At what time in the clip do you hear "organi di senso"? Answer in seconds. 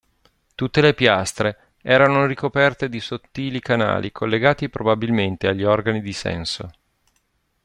5.63-6.71